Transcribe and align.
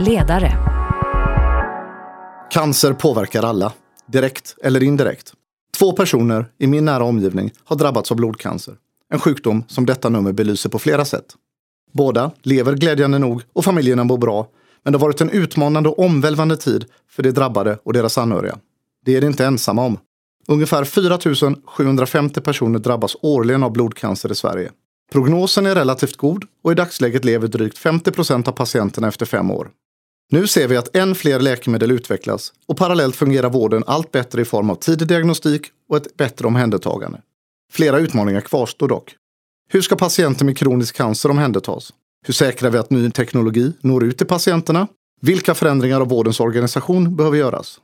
Ledare. 0.00 0.58
Cancer 2.50 2.92
påverkar 2.92 3.42
alla, 3.42 3.72
direkt 4.06 4.56
eller 4.62 4.82
indirekt. 4.82 5.32
Två 5.78 5.92
personer 5.92 6.46
i 6.58 6.66
min 6.66 6.84
nära 6.84 7.04
omgivning 7.04 7.50
har 7.64 7.76
drabbats 7.76 8.10
av 8.10 8.16
blodcancer. 8.16 8.74
En 9.12 9.20
sjukdom 9.20 9.64
som 9.68 9.86
detta 9.86 10.08
nummer 10.08 10.32
belyser 10.32 10.70
på 10.70 10.78
flera 10.78 11.04
sätt. 11.04 11.24
Båda 11.92 12.30
lever 12.42 12.74
glädjande 12.74 13.18
nog 13.18 13.42
och 13.52 13.64
familjerna 13.64 14.04
mår 14.04 14.18
bra. 14.18 14.48
Men 14.82 14.92
det 14.92 14.98
har 14.98 15.06
varit 15.06 15.20
en 15.20 15.30
utmanande 15.30 15.88
och 15.88 15.98
omvälvande 15.98 16.56
tid 16.56 16.84
för 17.10 17.22
de 17.22 17.30
drabbade 17.30 17.78
och 17.82 17.92
deras 17.92 18.18
anhöriga. 18.18 18.58
Det 19.04 19.16
är 19.16 19.20
de 19.20 19.26
inte 19.26 19.46
ensamma 19.46 19.84
om. 19.84 19.98
Ungefär 20.48 20.84
4 20.84 21.18
750 21.66 22.40
personer 22.40 22.78
drabbas 22.78 23.16
årligen 23.22 23.62
av 23.62 23.72
blodcancer 23.72 24.32
i 24.32 24.34
Sverige. 24.34 24.70
Prognosen 25.12 25.66
är 25.66 25.74
relativt 25.74 26.16
god 26.16 26.44
och 26.64 26.72
i 26.72 26.74
dagsläget 26.74 27.24
lever 27.24 27.48
drygt 27.48 27.78
50 27.78 28.10
procent 28.10 28.48
av 28.48 28.52
patienterna 28.52 29.08
efter 29.08 29.26
fem 29.26 29.50
år. 29.50 29.70
Nu 30.28 30.46
ser 30.46 30.68
vi 30.68 30.76
att 30.76 30.96
än 30.96 31.14
fler 31.14 31.40
läkemedel 31.40 31.90
utvecklas 31.90 32.52
och 32.66 32.76
parallellt 32.76 33.16
fungerar 33.16 33.50
vården 33.50 33.84
allt 33.86 34.12
bättre 34.12 34.42
i 34.42 34.44
form 34.44 34.70
av 34.70 34.74
tidig 34.74 35.08
diagnostik 35.08 35.66
och 35.88 35.96
ett 35.96 36.16
bättre 36.16 36.46
omhändertagande. 36.46 37.20
Flera 37.72 37.98
utmaningar 37.98 38.40
kvarstår 38.40 38.88
dock. 38.88 39.14
Hur 39.68 39.82
ska 39.82 39.96
patienter 39.96 40.44
med 40.44 40.58
kronisk 40.58 40.96
cancer 40.96 41.30
omhändertas? 41.30 41.92
Hur 42.26 42.34
säkrar 42.34 42.70
vi 42.70 42.78
att 42.78 42.90
ny 42.90 43.10
teknologi 43.10 43.72
når 43.80 44.04
ut 44.04 44.18
till 44.18 44.26
patienterna? 44.26 44.88
Vilka 45.20 45.54
förändringar 45.54 46.00
av 46.00 46.08
vårdens 46.08 46.40
organisation 46.40 47.16
behöver 47.16 47.38
göras? 47.38 47.80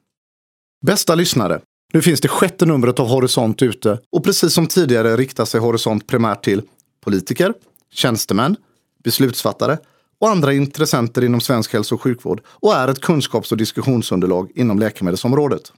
Bästa 0.87 1.15
lyssnare! 1.15 1.61
Nu 1.93 2.03
finns 2.03 2.21
det 2.21 2.29
sjätte 2.29 2.67
numret 2.67 3.01
av 3.01 3.07
Horisont 3.07 3.63
ute 3.63 3.99
och 4.13 4.25
precis 4.25 4.55
som 4.55 4.67
tidigare 4.67 5.17
riktar 5.17 5.45
sig 5.45 5.61
Horisont 5.61 6.07
primärt 6.07 6.45
till 6.45 6.63
politiker, 7.05 7.55
tjänstemän, 7.93 8.57
beslutsfattare 9.05 9.79
och 10.23 10.31
andra 10.31 10.53
intressenter 10.53 11.25
inom 11.25 11.41
svensk 11.41 11.73
hälso 11.73 11.95
och 11.95 12.03
sjukvård 12.03 12.41
och 12.47 12.75
är 12.75 12.89
ett 12.89 13.01
kunskaps 13.01 13.53
och 13.53 13.59
diskussionsunderlag 13.59 14.51
inom 14.55 14.79
läkemedelsområdet. 14.79 15.73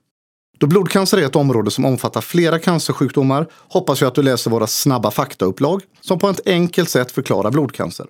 Då 0.59 0.67
blodcancer 0.67 1.19
är 1.19 1.27
ett 1.27 1.37
område 1.37 1.71
som 1.71 1.85
omfattar 1.85 2.21
flera 2.21 2.59
cancersjukdomar 2.59 3.47
hoppas 3.69 4.01
jag 4.01 4.09
att 4.09 4.15
du 4.15 4.23
läser 4.23 4.51
våra 4.51 4.67
snabba 4.67 5.11
faktaupplag 5.11 5.83
som 6.01 6.19
på 6.19 6.29
ett 6.29 6.47
enkelt 6.47 6.89
sätt 6.89 7.13
förklarar 7.13 7.51
blodcancer. 7.51 8.07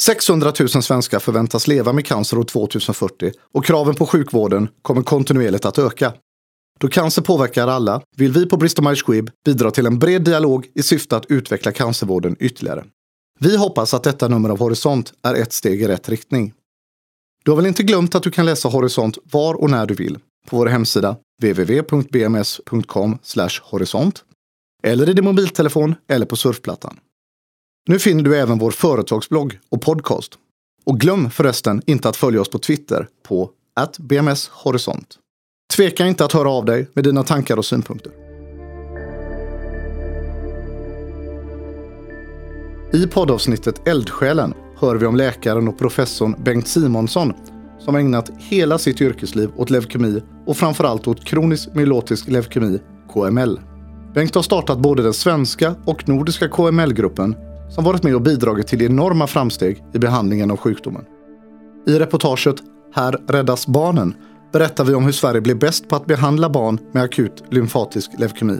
600 0.00 0.52
000 0.60 0.68
svenskar 0.68 1.18
förväntas 1.18 1.66
leva 1.66 1.92
med 1.92 2.06
cancer 2.06 2.38
år 2.38 2.44
2040 2.44 3.32
och 3.54 3.64
kraven 3.64 3.94
på 3.94 4.06
sjukvården 4.06 4.68
kommer 4.82 5.02
kontinuerligt 5.02 5.64
att 5.64 5.78
öka. 5.78 6.12
Då 6.80 6.88
cancer 6.88 7.22
påverkar 7.22 7.68
alla 7.68 8.02
vill 8.16 8.32
vi 8.32 8.46
på 8.46 8.56
Bristol 8.56 8.84
Myers 8.84 9.02
Squibb 9.02 9.30
bidra 9.44 9.70
till 9.70 9.86
en 9.86 9.98
bred 9.98 10.24
dialog 10.24 10.66
i 10.74 10.82
syfte 10.82 11.16
att 11.16 11.26
utveckla 11.26 11.72
cancervården 11.72 12.36
ytterligare. 12.40 12.84
Vi 13.42 13.56
hoppas 13.56 13.94
att 13.94 14.02
detta 14.02 14.28
nummer 14.28 14.48
av 14.48 14.58
Horisont 14.58 15.12
är 15.22 15.34
ett 15.34 15.52
steg 15.52 15.82
i 15.82 15.88
rätt 15.88 16.08
riktning. 16.08 16.52
Du 17.44 17.50
har 17.50 17.56
väl 17.56 17.66
inte 17.66 17.82
glömt 17.82 18.14
att 18.14 18.22
du 18.22 18.30
kan 18.30 18.46
läsa 18.46 18.68
Horisont 18.68 19.18
var 19.24 19.54
och 19.54 19.70
när 19.70 19.86
du 19.86 19.94
vill 19.94 20.18
på 20.46 20.56
vår 20.56 20.66
hemsida 20.66 21.16
www.bms.com 21.42 23.18
horisont 23.62 24.24
eller 24.82 25.08
i 25.08 25.12
din 25.12 25.24
mobiltelefon 25.24 25.94
eller 26.08 26.26
på 26.26 26.36
surfplattan. 26.36 26.98
Nu 27.88 27.98
finner 27.98 28.22
du 28.22 28.38
även 28.38 28.58
vår 28.58 28.70
företagsblogg 28.70 29.58
och 29.68 29.82
podcast. 29.82 30.38
Och 30.84 31.00
glöm 31.00 31.30
förresten 31.30 31.82
inte 31.86 32.08
att 32.08 32.16
följa 32.16 32.40
oss 32.40 32.50
på 32.50 32.58
Twitter 32.58 33.08
på 33.22 33.50
bmshorisont. 33.98 35.18
Tveka 35.76 36.06
inte 36.06 36.24
att 36.24 36.32
höra 36.32 36.50
av 36.50 36.64
dig 36.64 36.88
med 36.94 37.04
dina 37.04 37.22
tankar 37.22 37.56
och 37.56 37.64
synpunkter. 37.64 38.21
I 42.94 43.06
poddavsnittet 43.06 43.88
Eldsjälen 43.88 44.54
hör 44.80 44.96
vi 44.96 45.06
om 45.06 45.16
läkaren 45.16 45.68
och 45.68 45.78
professorn 45.78 46.34
Bengt 46.38 46.68
Simonsson 46.68 47.32
som 47.78 47.96
ägnat 47.96 48.30
hela 48.38 48.78
sitt 48.78 49.00
yrkesliv 49.00 49.50
åt 49.56 49.70
leukemi 49.70 50.22
och 50.46 50.56
framförallt 50.56 51.06
åt 51.06 51.24
kronisk 51.24 51.74
myelotisk 51.74 52.28
leukemi, 52.28 52.80
KML. 53.12 53.60
Bengt 54.14 54.34
har 54.34 54.42
startat 54.42 54.78
både 54.78 55.02
den 55.02 55.12
svenska 55.12 55.74
och 55.84 56.08
nordiska 56.08 56.48
KML-gruppen 56.48 57.36
som 57.70 57.84
varit 57.84 58.02
med 58.02 58.14
och 58.14 58.22
bidragit 58.22 58.66
till 58.66 58.82
enorma 58.82 59.26
framsteg 59.26 59.82
i 59.94 59.98
behandlingen 59.98 60.50
av 60.50 60.56
sjukdomen. 60.56 61.04
I 61.86 61.98
reportaget 61.98 62.56
Här 62.94 63.18
räddas 63.28 63.66
barnen 63.66 64.14
berättar 64.52 64.84
vi 64.84 64.94
om 64.94 65.04
hur 65.04 65.12
Sverige 65.12 65.40
blev 65.40 65.58
bäst 65.58 65.88
på 65.88 65.96
att 65.96 66.06
behandla 66.06 66.50
barn 66.50 66.78
med 66.92 67.02
akut 67.02 67.44
lymfatisk 67.50 68.10
leukemi. 68.18 68.58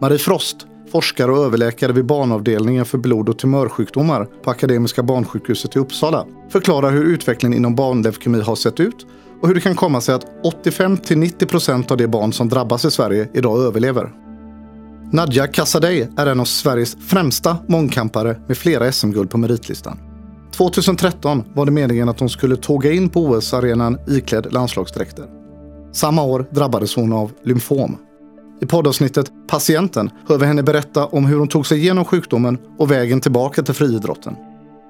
Marie 0.00 0.18
Frost, 0.18 0.66
forskare 0.94 1.32
och 1.32 1.44
överläkare 1.44 1.92
vid 1.92 2.06
barnavdelningen 2.06 2.84
för 2.84 2.98
blod 2.98 3.28
och 3.28 3.38
tumörsjukdomar 3.38 4.28
på 4.42 4.50
Akademiska 4.50 5.02
barnsjukhuset 5.02 5.76
i 5.76 5.78
Uppsala, 5.78 6.26
förklarar 6.48 6.90
hur 6.90 7.04
utvecklingen 7.04 7.58
inom 7.58 7.74
barnleukemi 7.74 8.40
har 8.40 8.56
sett 8.56 8.80
ut 8.80 9.06
och 9.40 9.48
hur 9.48 9.54
det 9.54 9.60
kan 9.60 9.74
komma 9.74 10.00
sig 10.00 10.14
att 10.14 10.26
85-90 10.64 11.46
procent 11.46 11.90
av 11.90 11.96
de 11.96 12.06
barn 12.06 12.32
som 12.32 12.48
drabbas 12.48 12.84
i 12.84 12.90
Sverige 12.90 13.28
idag 13.32 13.60
överlever. 13.60 14.12
Nadja 15.12 15.46
Kassadej 15.46 16.08
är 16.16 16.26
en 16.26 16.40
av 16.40 16.44
Sveriges 16.44 16.96
främsta 17.08 17.56
mångkampare 17.68 18.40
med 18.48 18.56
flera 18.56 18.92
SM-guld 18.92 19.30
på 19.30 19.38
meritlistan. 19.38 19.98
2013 20.56 21.44
var 21.54 21.66
det 21.66 21.72
meningen 21.72 22.08
att 22.08 22.20
hon 22.20 22.30
skulle 22.30 22.56
tåga 22.56 22.92
in 22.92 23.08
på 23.08 23.20
OS-arenan 23.20 23.98
iklädd 24.08 24.52
landslagsdräkter. 24.52 25.24
Samma 25.92 26.22
år 26.22 26.46
drabbades 26.50 26.96
hon 26.96 27.12
av 27.12 27.32
lymfom. 27.42 27.96
I 28.60 28.66
poddavsnittet 28.66 29.32
Patienten 29.48 30.10
hör 30.28 30.38
vi 30.38 30.46
henne 30.46 30.62
berätta 30.62 31.06
om 31.06 31.26
hur 31.26 31.38
hon 31.38 31.48
tog 31.48 31.66
sig 31.66 31.78
igenom 31.78 32.04
sjukdomen 32.04 32.58
och 32.78 32.90
vägen 32.90 33.20
tillbaka 33.20 33.62
till 33.62 33.74
friidrotten. 33.74 34.36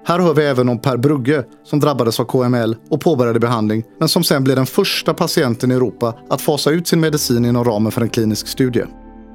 Här 0.06 0.18
hör 0.18 0.34
vi 0.34 0.44
även 0.44 0.68
om 0.68 0.78
Per 0.78 0.96
Brugge 0.96 1.44
som 1.64 1.80
drabbades 1.80 2.20
av 2.20 2.24
KML 2.24 2.76
och 2.90 3.00
påbörjade 3.00 3.40
behandling 3.40 3.84
men 3.98 4.08
som 4.08 4.24
sen 4.24 4.44
blev 4.44 4.56
den 4.56 4.66
första 4.66 5.14
patienten 5.14 5.70
i 5.72 5.74
Europa 5.74 6.14
att 6.30 6.40
fasa 6.40 6.70
ut 6.70 6.86
sin 6.86 7.00
medicin 7.00 7.44
inom 7.44 7.64
ramen 7.64 7.92
för 7.92 8.02
en 8.02 8.08
klinisk 8.08 8.48
studie. 8.48 8.84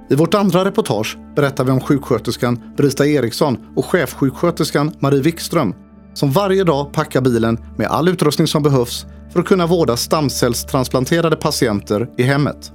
I 0.09 0.15
vårt 0.15 0.33
andra 0.33 0.65
reportage 0.65 1.17
berättar 1.35 1.63
vi 1.63 1.71
om 1.71 1.81
sjuksköterskan 1.81 2.59
Brita 2.77 3.07
Eriksson 3.07 3.57
och 3.75 3.85
chefsjuksköterskan 3.85 4.91
Marie 4.99 5.21
Wikström 5.21 5.73
som 6.13 6.31
varje 6.31 6.63
dag 6.63 6.93
packar 6.93 7.21
bilen 7.21 7.57
med 7.77 7.87
all 7.87 8.07
utrustning 8.07 8.47
som 8.47 8.63
behövs 8.63 9.05
för 9.33 9.39
att 9.39 9.45
kunna 9.45 9.67
vårda 9.67 9.97
stamcellstransplanterade 9.97 11.35
patienter 11.35 12.09
i 12.17 12.23
hemmet. 12.23 12.71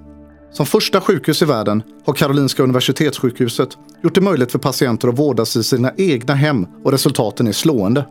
Som 0.54 0.66
första 0.66 1.00
sjukhus 1.00 1.42
i 1.42 1.44
världen 1.44 1.82
har 2.06 2.14
Karolinska 2.14 2.62
Universitetssjukhuset 2.62 3.68
gjort 4.02 4.14
det 4.14 4.20
möjligt 4.20 4.52
för 4.52 4.58
patienter 4.58 5.08
att 5.08 5.18
vårdas 5.18 5.56
i 5.56 5.64
sina 5.64 5.92
egna 5.96 6.34
hem 6.34 6.66
och 6.84 6.92
resultaten 6.92 7.46
är 7.46 7.52
slående. 7.52 8.06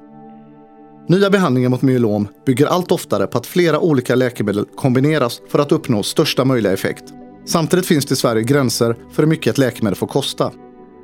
Nya 1.09 1.29
behandlingar 1.29 1.69
mot 1.69 1.81
myelom 1.81 2.27
bygger 2.45 2.65
allt 2.65 2.91
oftare 2.91 3.27
på 3.27 3.37
att 3.37 3.45
flera 3.45 3.79
olika 3.79 4.15
läkemedel 4.15 4.65
kombineras 4.75 5.41
för 5.49 5.59
att 5.59 5.71
uppnå 5.71 6.03
största 6.03 6.45
möjliga 6.45 6.73
effekt. 6.73 7.03
Samtidigt 7.45 7.85
finns 7.85 8.05
det 8.05 8.13
i 8.13 8.15
Sverige 8.15 8.43
gränser 8.43 8.95
för 9.11 9.23
hur 9.23 9.29
mycket 9.29 9.51
ett 9.51 9.57
läkemedel 9.57 9.95
får 9.95 10.07
kosta. 10.07 10.51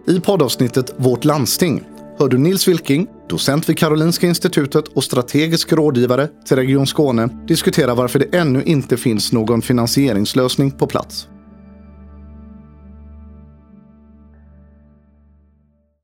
I 0.08 0.20
poddavsnittet 0.20 0.94
Vårt 0.98 1.26
landsting 1.26 1.84
hör 2.18 2.28
du 2.28 2.38
Nils 2.38 2.68
Wilking, 2.68 3.08
docent 3.30 3.70
vid 3.70 3.78
Karolinska 3.78 4.28
institutet 4.28 4.88
och 4.88 5.04
strategisk 5.04 5.74
rådgivare 5.74 6.28
till 6.48 6.58
Region 6.58 6.88
Skåne, 6.88 7.30
diskuterar 7.48 7.96
varför 7.96 8.20
det 8.20 8.38
ännu 8.38 8.64
inte 8.64 8.98
finns 8.98 9.32
någon 9.32 9.62
finansieringslösning 9.62 10.72
på 10.72 10.88
plats. 10.88 11.28